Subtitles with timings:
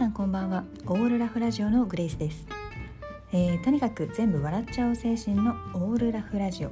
[0.00, 0.64] さんこんばんは。
[0.86, 2.46] オールラフラジオのグレイスです、
[3.34, 6.70] えー、とにかく全部笑っちゃう精神のオールラフラジオ。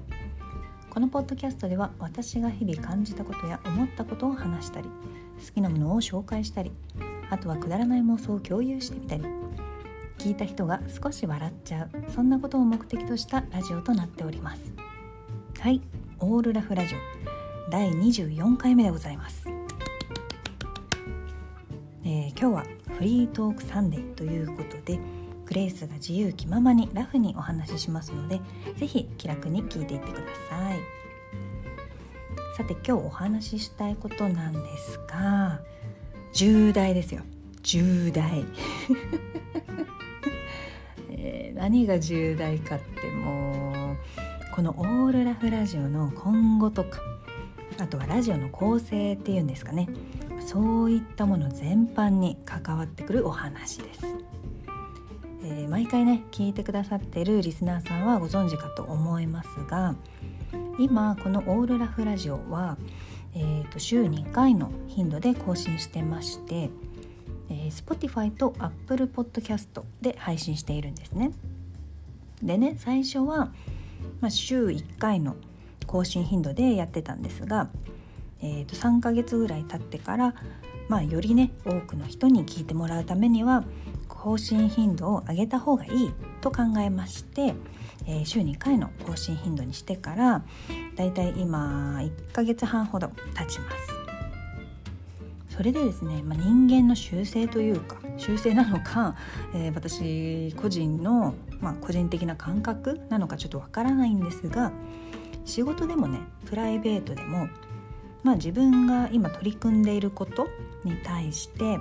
[0.89, 4.88] このポッドキャストでは私が日々感じたことや思ったことを話したり
[5.46, 6.73] 好きなものを紹介したり
[7.29, 9.25] あとはくだらない妄想を共有してみたり
[10.16, 14.73] 聞いた人が少し笑っちゃうそんなことを目的としたラジオとなっております。
[15.60, 15.83] はい
[16.20, 16.98] オールラフラジオ。
[17.70, 19.47] 第24回目でございます。
[22.06, 24.98] えー、今日はフリートークサンデーということで
[25.47, 28.41] グレースが自由気ままにラフにお話ししますので
[28.77, 30.79] 是非気楽に聞いていってください。
[32.56, 35.61] さて今日お話ししたいことなんですが
[36.33, 37.23] 重大ですよ。
[37.62, 38.45] 重大。
[41.11, 43.97] えー、何が重大かってもう
[44.56, 47.01] このオールラフラジオの今後とか
[47.78, 49.89] あとはラジオの構成っていうんですかね。
[50.48, 54.00] そういったもの全般に関わってくるお話です、
[55.44, 59.94] えー、毎回ね聞いてくださってるリスナーさんはご存知かと思いますが
[60.78, 62.78] 今この「オールラフラジオは」
[63.36, 66.70] えー、と週2回の頻度で更新してまして、
[67.50, 71.32] えー、Spotify と Apple Podcast で配信しているんですね。
[72.42, 73.52] でね最初は、
[74.22, 75.36] まあ、週1回の
[75.86, 77.69] 更新頻度でやってたんですが
[78.41, 80.34] えー、と3ヶ月ぐらい経ってから、
[80.89, 83.64] まあ、よりね多くの人に聞いてもらうためには
[84.08, 87.55] 更新頻度を上げた方がいいと考えまして、
[88.06, 90.44] えー、週2回の更新頻度にしてから
[90.97, 93.98] だいたい今1ヶ月半ほど経ちます。
[95.59, 99.16] それでですね、まあ、人間の習性というか習性なのか、
[99.53, 104.70] えー、私個人の、まあ、個人的な感覚なのかちょっとわからないんですが
[105.44, 107.48] 仕事でもねプライベートでも
[108.29, 110.48] まあ、自分が今取り組んでいること
[110.84, 111.79] に対して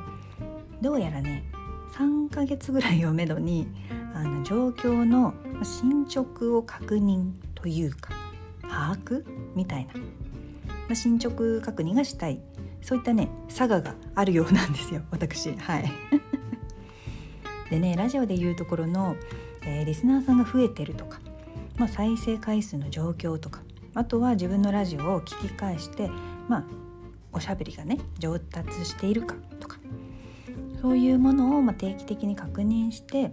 [0.81, 1.44] どうやらね
[1.92, 3.68] 3ヶ月ぐらいをめどに
[4.13, 8.13] あの状況の進捗を確認というか
[8.62, 9.25] 把握
[9.56, 10.02] みたいな、ま
[10.91, 12.40] あ、進捗確認がしたい。
[12.81, 15.53] そういったね佐賀があるようなんですよ私。
[15.57, 15.91] はい。
[17.69, 19.18] でねラジオで言うところの、
[19.63, 21.19] えー、リスナーさんが増えてるとか、
[21.78, 23.59] まあ、再生回数の状況とか
[23.94, 26.09] あとは自分のラジオを聞き返して
[26.47, 26.63] まあ
[27.34, 29.78] おしゃべりがね上達しているかとか
[30.81, 33.31] そういうものをま定期的に確認して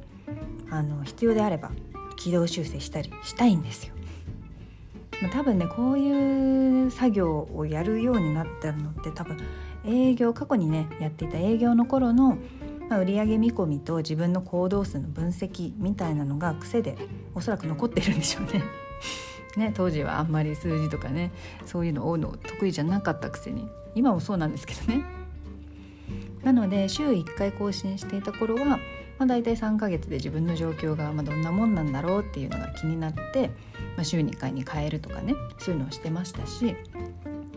[0.71, 1.71] あの必要であれば
[2.17, 3.95] 軌道修正したりしたいんですよ。
[5.23, 9.39] まあ、多分ねこういう作業をやるようになったのって多分
[9.87, 12.39] 営業過去にねやっていた営業の頃の、
[12.89, 16.97] まあ、売上見込みと自分の行動数の分析みたいなのが癖で
[17.35, 18.65] おそらく残ってるんでしょうね。
[19.59, 21.31] ね、当時はあんまり数字とかね
[21.65, 25.05] そういうのを追うの得意じゃなかったくせに今もそうなんですけどね。
[26.43, 28.79] なので週1回更新していた頃は、ま
[29.21, 33.49] あ、大体3ヶ月で自分の状況がまどんなもんなんだろうっていうのが気になって、
[33.97, 36.77] まあ、週2回に変えるとかねそういうのをしてましたし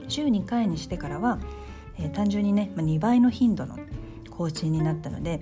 [0.07, 1.39] 週2回にしてからは、
[1.97, 3.77] えー、単純にね、まあ、2倍の頻度の
[4.29, 5.41] 更新になったので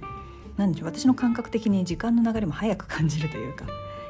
[0.57, 3.65] なんでしょう私の感覚的に時間の流れも早く感じるというか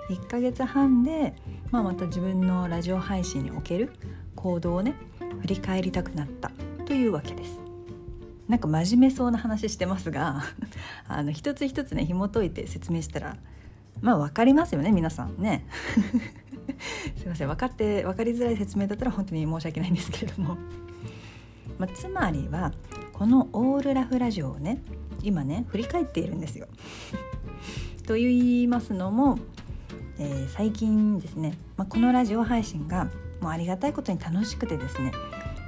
[0.10, 1.36] 1ヶ月半で、
[1.75, 3.91] まあ、また自分のラジオ配信における
[4.38, 4.96] 行動をね
[5.41, 6.50] 振り返りたくなった
[6.86, 7.59] というわけです。
[8.47, 10.44] なんか真面目そうな話してますが
[11.09, 13.35] あの一つ一つね紐解いて説明したら
[14.00, 15.68] まあ分かりますよね皆さんね。
[17.19, 20.58] すいません分かって分かりづらい説明だったら本当に申し訳ないんですけれども、
[21.78, 22.72] まあ、つまりは
[23.12, 24.81] このオールラフラジオをね
[25.24, 26.68] 今ね振り返っているんですよ。
[28.08, 29.40] と言いますのも
[30.18, 33.09] えー、最近ですね、まあ、このラジオ配信が
[33.42, 35.12] もうありがたいことに楽しくてですね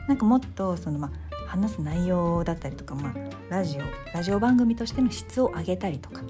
[0.07, 3.13] なんかもっとその、まあ、話す内容だったりとか、まあ、
[3.49, 3.81] ラジオ
[4.13, 6.21] ラジオ番組としての質を上げたりとか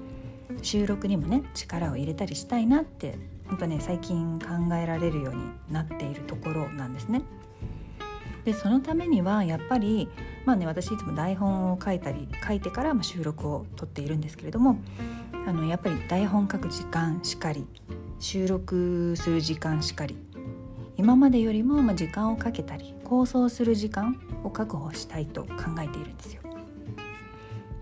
[0.62, 3.16] 収録にもね力を入れたりしたいなって
[3.48, 7.22] 本当ね最近考えられるようになっているところなんですね。
[8.44, 10.08] でそのためにはやっぱり
[10.44, 14.80] まあね私いつも台本を書いたり書いてからま収録を撮っているんですけれども
[15.46, 17.66] あのやっぱり台本書く時間しかり
[18.20, 20.16] 収録する時間しかり
[20.96, 25.50] 今までよりも時間をかけたり構想する時間を確保したいと考
[25.82, 26.42] えているんですよ。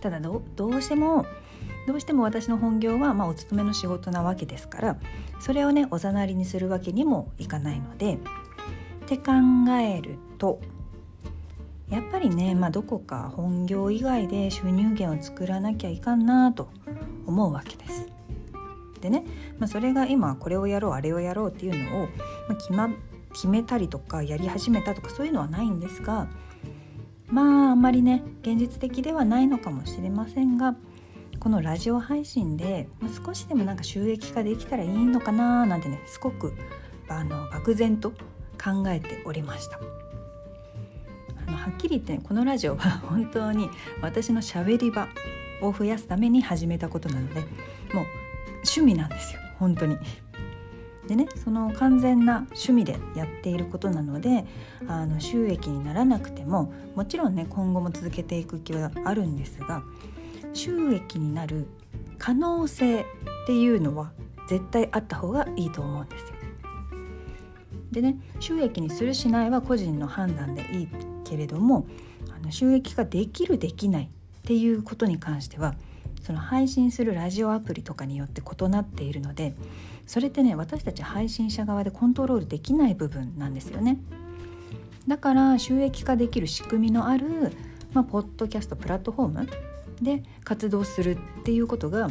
[0.01, 1.27] ただどうしても
[1.87, 4.97] どうしても私の本業はまあお勤めの仕事なわけですから
[5.41, 8.19] それをねおざなりにするわけにもいかないのでっ
[9.07, 9.33] て考
[9.81, 10.61] えると
[11.89, 16.69] やっぱりね、まあ、どこか本業以外で収入源を作らなきゃいかんなと
[17.27, 18.16] 思うわけです。
[19.07, 19.25] でね、
[19.59, 22.07] まあ、それが今これをやろうあれをやろうっていうのを、
[22.49, 22.91] まあ、決ま
[23.33, 26.29] 決めたりとかやり始めたとかそういうのはないんですが
[27.29, 30.75] まああんまりね現実的ではないのかもしれませんが
[31.39, 36.55] このラジオ配信で、まあ、少しでもなんか収益化できたらいいのかななんてねすごく
[37.09, 39.79] あの漠然と考えておりました。
[41.47, 43.69] あのはっきり言って、ね、このラジオは 本当に
[44.01, 45.07] 私のしゃべり場
[45.61, 47.41] を増やすために始めたことなので
[47.95, 48.07] もう
[48.67, 49.97] 趣味なんですよ本当に。
[51.09, 54.45] でねその完全な趣味でやっていることなので
[54.89, 59.85] あの収益にならなくてももちろんね今後も続けていく気はあるんですが
[60.53, 61.69] 収益になる
[62.19, 63.05] 可能性っ
[63.47, 64.11] ていうのは
[64.49, 66.37] 絶対あった方がいいと思うんですよ。
[67.93, 70.89] でね収益にするしないは個人の判断でいい
[71.25, 71.87] けれども
[72.35, 75.75] あの収益化できるできないっていうことに関しては
[76.27, 79.55] その配信するラジオアプリとかによって異なっているので
[80.09, 83.99] それってね私たち配信者側でコントロールできない部分なんですよね。
[85.07, 87.53] だから収益化できる仕組みのある、
[87.93, 89.49] まあ、ポッドキャストプラットフォーム
[90.03, 92.11] で活動するっていうことが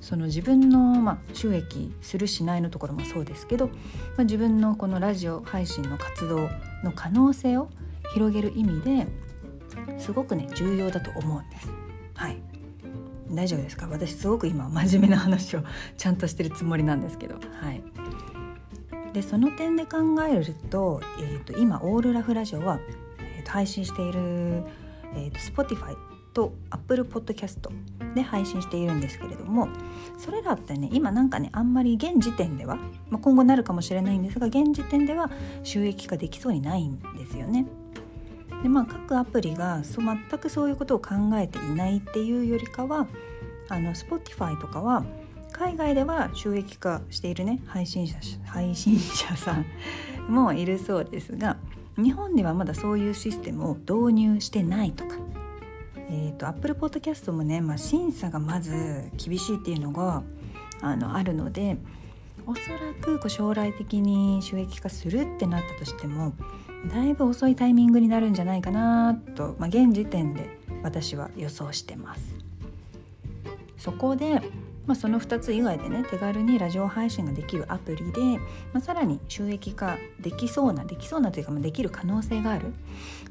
[0.00, 3.72] その自分の、まあ、収益するしないのところもそうですけど、ま
[4.18, 6.48] あ、自分のこのラジオ配信の活動
[6.82, 7.70] の可能性を
[8.12, 9.06] 広げる意味で
[9.98, 11.81] すごくね重要だと思うんです。
[13.32, 13.88] 大丈夫ですか？
[13.90, 15.62] 私すごく今真面目な話を
[15.96, 17.34] ちゃんとしてるつもりなんですけど。
[17.34, 17.82] はい。
[19.12, 22.80] でその点で考えると,、えーと、今オールラフラジオは、
[23.18, 24.64] えーと、配信している、
[25.14, 25.94] えーと、Spotify
[26.32, 27.68] と Apple Podcast
[28.14, 29.68] で配信しているんですけれども
[30.16, 32.76] それらってね今なんかねあんまり現時点では、
[33.10, 35.30] まあ、今後なるかもしれないんですが現時点では
[35.62, 37.66] 収益化できそうにないんですよね。
[38.62, 43.06] でまあ各アプリがそ全くそういうことを考えていないっていうよりかは
[43.68, 45.04] あの Spotify とかは
[45.52, 49.66] 海外では収益化しているね配信者配信者さん
[50.32, 51.56] もいるそうですが
[51.96, 55.16] 日本ではまだそういうシステムを導入してないとか、
[56.08, 60.22] えーと、Apple Podcast もね、まあ、審査がまず厳しいっていうのが
[60.80, 61.76] あのあるので
[62.46, 66.32] おそらくこう将来的に収益化するってなったとしても
[66.86, 72.34] だいぶ遅いタイミングになるんじゃないかなと、まあ、現時点で私は予想してます。
[73.78, 74.40] そこで、
[74.86, 78.20] まあ、その2つ以外でね手軽にラジオ配信ができるアプリで、
[78.72, 82.72] まあ、さらに収益化できそうなできそうなというか、まあ、できる可能性がある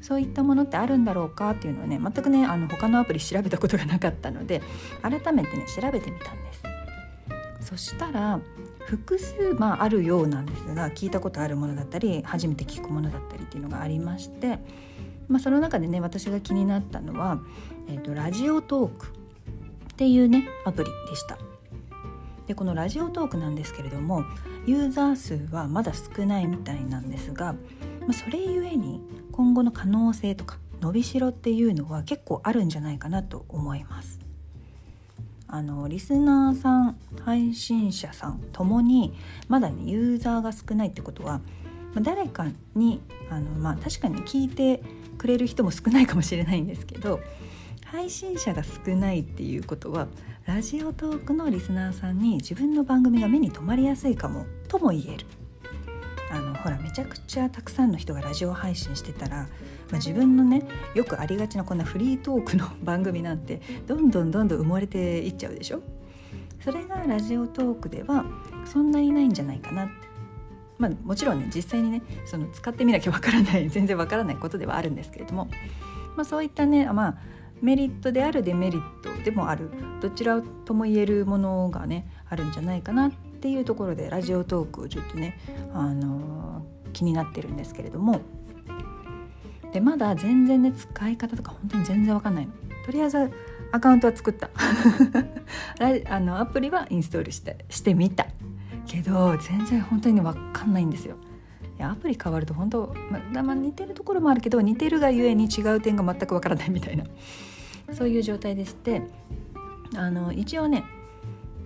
[0.02, 4.60] そういったものってあるんだろうかっていうのをね全くねあの他のアプリ調べたことがなかったので
[5.00, 6.71] 改めてね調べてみたんです。
[7.62, 8.40] そしたら
[8.80, 14.58] 複数、まあ、あるようなんですが聞いたことあるものだったり初めて聞くものだったりっていうのがありまして、
[15.28, 17.40] まあ、その中でね私が気になったのは、
[17.88, 21.38] えーと、ラジオトークっていうねアプリでした。
[22.46, 24.24] でこのラジオトークなんですけれども
[24.66, 27.52] ユーザー数はまだ少ないみたいなんですが、
[28.00, 29.00] まあ、それゆえに
[29.30, 34.18] 今後の可能性とか伸びしろっていうのは結構あるんじゃないかなと思います。
[35.52, 36.96] あのリスナーさん
[37.26, 39.12] 配信者さんともに
[39.48, 41.42] まだねユーザーが少ないってことは、
[41.92, 44.82] ま、誰かにあの、まあ、確かに聞いて
[45.18, 47.20] くれる人も少ないかもしれないんですけど
[47.84, 50.08] 配信者が少ないっていうことは
[50.46, 55.26] ラジオトークのリスナーさんに自分の番組が目に留まりやすいかもとも言える。
[56.32, 59.46] あのほらめちゃくちゃたくさんの人がラジオ配信してたら、ま
[59.92, 60.62] あ、自分のね
[60.94, 65.82] よくありがちなこんなフリートークの番組なんてどんどんどんどん埋もれていっちゃうでしょ？
[66.64, 68.24] それがラジオトークでは
[68.64, 69.92] そんなにないんじゃないかなって。
[70.78, 75.48] まあもちろんね実際にねその使ってみなきゃわからない全然わからないことではあるんですけれども、
[76.16, 77.18] まあ、そういったねまあ
[77.60, 79.70] メリットであるデメリットでもある。
[80.00, 83.12] どちらとも言えるものがねあるんじゃないかなっ
[83.42, 85.36] ていうところでラジオトークちょっとね、
[85.74, 88.20] あのー、気になってるんですけれども
[89.72, 92.52] でまだ全然ね使い方とか本当に全然わかんないの。
[92.86, 93.30] とりあえず
[93.72, 94.50] アカウントは作った
[96.08, 98.26] あのアプリはインストールしてしてみた
[98.86, 101.16] けど全然本当に分かんないんですよ。
[101.78, 102.94] いやアプリ変わると本当、
[103.32, 107.04] まま、似てるところもあるけど似てるがゆえに違う点が全く分からないみたいな
[107.92, 109.02] そういう状態でして
[109.96, 110.84] あの一応ね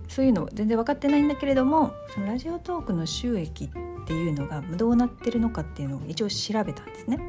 [0.07, 3.69] そういうの全然分かってないんだけれどもそのラジオトークの収益っ
[4.07, 7.19] ていうのがどうなってるのかっていうのを一応調べたんですね。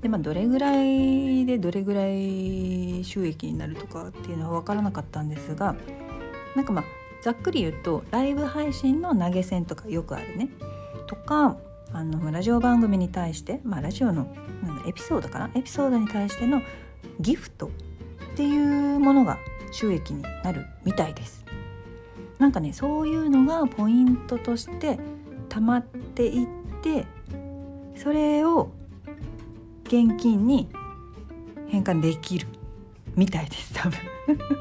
[0.00, 5.76] でまあどれぐらいでどれぐらい収益になるとかっていうのは分からなかったんですが
[6.54, 6.84] なんかまあ
[7.22, 10.50] ざっくり言うとライブ配信の投げ銭とかよくあるね
[11.06, 11.56] とか
[11.92, 14.26] あのラジオ番組に対して、まあ、ラジオの
[14.86, 15.50] エピソードかな？
[15.54, 16.60] エピソードに対しての
[17.20, 17.70] ギフトっ
[18.36, 19.38] ていうものが
[19.70, 21.43] 収益になるみたいです。
[22.44, 24.98] なんかねそういうのがポイントとして
[25.48, 26.46] 溜まっていっ
[26.82, 27.06] て
[27.96, 28.70] それを
[29.84, 30.68] 現金に
[31.68, 32.46] 変換できる
[33.16, 33.98] みたいです多分。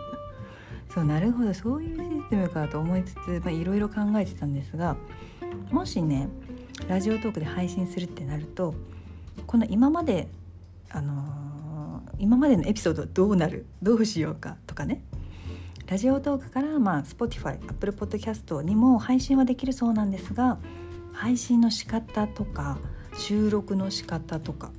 [0.96, 1.54] そうなるほど。
[1.54, 4.96] そういうシステムかと思いつついろいろ考えてたんですが
[5.70, 6.30] もしね
[6.88, 8.76] ラジオトークで配信するってなると
[9.46, 10.30] この今まで
[10.90, 13.66] あのー、今までのエピソードどうなる？
[13.82, 15.03] どうしようかとかね。
[15.94, 20.58] ラジオトークからまあ Spotify、Apple Podcast にも配信はできるそうなんですが
[21.12, 22.80] 配信の仕方とか
[23.16, 24.72] 収録の仕方とか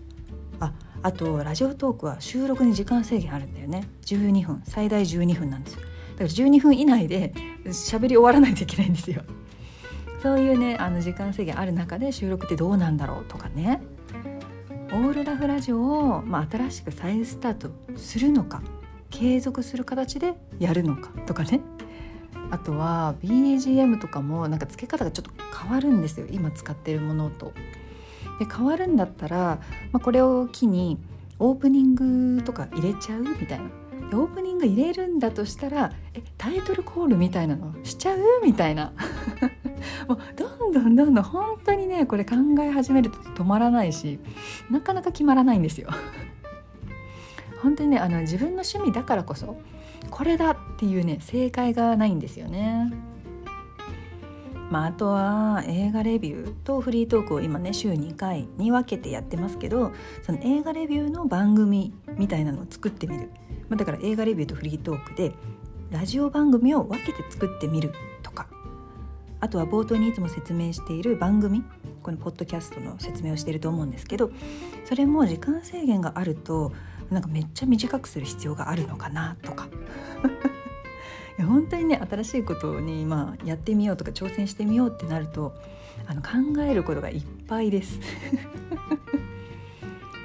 [0.59, 3.87] ああとラジオトークは収録に時間制限あるんだよね。
[4.07, 4.63] 12分。
[4.67, 5.83] 最大12分なんですよ。
[5.83, 5.93] だか
[6.25, 7.33] ら12分以内で
[7.67, 9.23] 喋り終わらないといけないんですよ。
[10.21, 13.81] そういうねあの時間制限ある中で収録ってどうなんだろうとかね。
[14.91, 18.63] オールラフラジオを、まあ、新しく再スタートするのか。
[19.15, 21.61] 継続する形でやるのかとかね
[22.51, 27.53] あとは BGM とかもなんか付け方がちょっと変わるんですよ今使ってるものと。
[28.41, 29.61] で変わるんだったら、
[29.93, 30.99] まあ、これを機に
[31.39, 33.67] オープニングとか入れちゃうみたいな
[34.19, 38.93] オープニング入れるんだとしたらえタイトルコールみたいなのしちゃうみたいな
[40.09, 44.19] もうどんどんどんどん本当にねこれ考え始めると止まらないし
[44.71, 45.89] なかなか決まらないんですよ。
[47.65, 49.57] 本当にねあの自分の趣味だからこそ
[50.11, 52.93] これだっていうね正解がないんですよね。
[54.71, 59.93] まあ、あとは映画レビューとフリートークを今ね週2回に分けてやってますけど
[60.23, 63.31] その映画レビューの番組みたいなのを作ってみる、
[63.69, 65.33] まあ、だから映画レビューとフリートークで
[65.91, 67.93] ラジオ番組を分けて作ってみる
[68.23, 68.49] とか
[69.41, 71.63] あとは冒頭にいつも説明している番組
[72.03, 74.31] このポッドキャストの説明をしていると思うんですけど
[74.87, 76.73] それも時間制限があると
[77.11, 79.69] なんかめっちゃ短くする必要があるのかなとか。
[81.37, 85.53] いや本当にね新しいことにまあやってみようとか挑戦してみようってなると
[86.07, 86.29] あの考
[86.63, 87.99] えることがいっぱいです。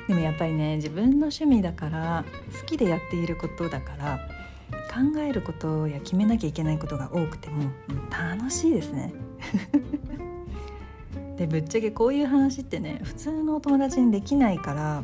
[0.07, 2.25] でもやっぱりね自分の趣味だから
[2.59, 4.19] 好きでやっていることだから
[4.89, 7.71] 考えることや決めなきゃいけないことが多くても
[8.09, 9.13] 楽しいですね。
[11.37, 15.03] でぶっちゃけこういう話ってね普通のお友達にできないから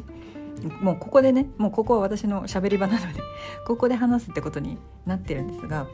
[0.81, 3.19] もうここでねもうここは私のしゃべり場なので
[3.67, 5.87] ここで話すってことになってるんですが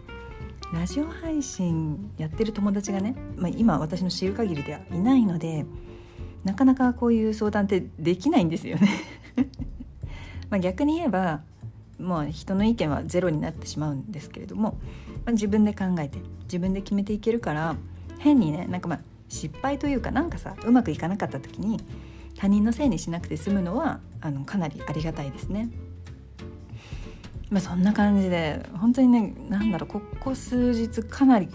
[0.74, 5.66] ラジオ配信やってる友達がね、まあ、今私の知る限りではいないので
[6.44, 8.90] なかなかこういう相談ってできないんですよね。
[10.50, 11.42] ま逆に言えば
[12.00, 14.78] もう人の意見はゼロになってしまうんですけれども、
[15.26, 17.76] まあ、自分で考えて自分で決めていけるから
[18.18, 19.00] 変にねなんかまあ
[19.30, 21.80] 失敗というかなんかさうまくいかなかった時に
[22.42, 25.70] 他人のせいにしなくて済むのはあのかなりありがたいですね。
[27.52, 31.50] まあ、そんな感じで本当にね何だろうここ数日かなり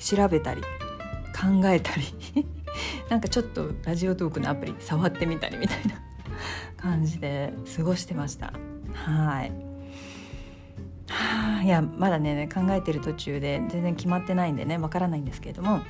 [0.00, 2.02] 調べたり考えたり
[3.08, 5.94] なんかちょっとラジオトークのアプリ触ってみたりみたいな
[6.76, 8.52] 感じで過ごしてました
[8.94, 9.52] はい。
[11.08, 15.82] はあ、いやまだね考えてる途中で全然決まってないんでねわからないんですけれども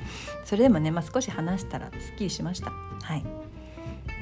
[0.43, 3.25] それでもね、まあ、少し話したらすっきりしましたはい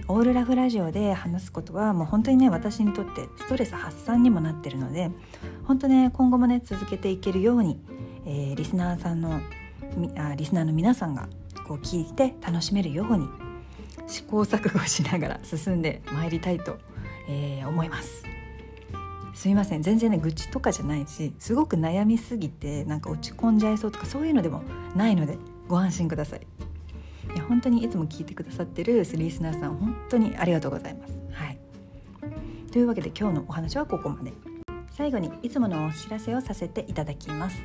[0.08, 5.12] オールラフラジオで話すことはもう本当にね私にとってストレス発散にもなってるので
[5.66, 7.80] 本当ね今後もね続けていけるように、
[8.26, 9.42] えー、リスナーさんの
[10.18, 11.28] あリスナーの皆さんが
[11.68, 13.28] こう聞いて楽しめるように
[14.08, 16.78] 試行錯誤しながら進んでまいりたいと、
[17.30, 18.24] えー、思います。
[19.34, 24.62] すみません全然ね愚痴とかじゃないしすごく悩みすぎてなんか落ち込んじゃいそうとかそういうのでも
[24.96, 26.42] ないのでご安心ください。
[27.34, 31.14] いや本当にいつも聞いてくださってるリスナーさん本当にありがとうございます。
[31.32, 31.58] はい、
[32.72, 34.34] というわけで今日のお話はここまで。
[34.92, 37.58] 最後にいつものお知らせをさせていただきます。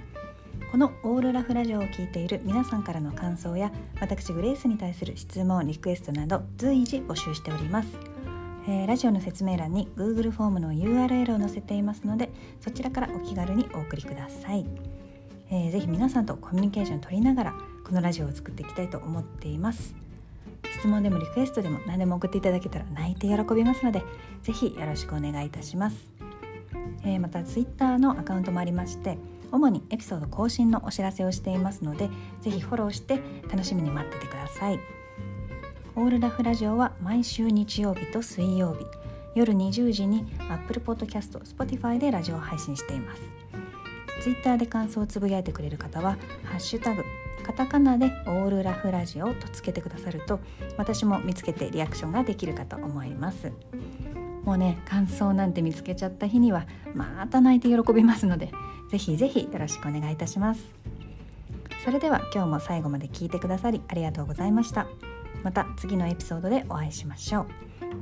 [0.70, 7.88] このオールラフラジオを聴いている皆さんからの感想や私グレースに対する質問リクエストなど随時募集しております、
[8.68, 14.66] えー、ラジオの説明欄に Google フォームの URL を載せていますのでそちらからお気軽にお送りください、
[15.50, 19.94] えー、ぜひ皆さんとコミュニケーション取りながらこのラジオを作っていきたいと思っています。
[20.78, 24.02] 質問でもリクエストでも何でも送っていただけたら泣いて喜びますので
[24.42, 26.10] ぜひよろしくお願いいたします、
[27.02, 29.16] えー、また Twitter のアカウントもありまして
[29.52, 32.10] 主にエピソード更新のお知らせをしていますので
[32.42, 34.80] ぜひフォローして楽しみに待っててください。
[35.94, 38.84] オールラフラジオは毎週日曜日と水曜日
[39.34, 43.22] 夜20時に Apple Podcast、Spotify でラジオを配信しています。
[44.26, 47.04] Twitter で感想をつぶやいてくれる方は「ハッシュタグ
[47.44, 50.40] カタカナでオールラフラジオとつけてくださると
[50.76, 53.52] 私も見つけてリアクションができるかと思います。
[54.42, 58.50] もうね感想なんて見つけちゃった日にはまた泣いて喜びますので
[58.90, 60.74] ぜひぜひよろしくお願いいたします。
[61.84, 64.88] それでは今日も最後まで聞いてくださりありがとうございました。
[65.44, 67.46] また次のエピソードでお会いしましょう。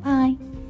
[0.02, 0.63] バイ。